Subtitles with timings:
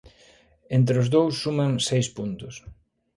[0.77, 2.55] Entre os dous suman seis puntos.